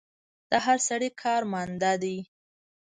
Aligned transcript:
د 0.49 0.51
هر 0.65 0.77
سړي 0.87 1.09
کار 1.21 1.41
ماندۀ 1.51 1.93
دی 2.03 2.17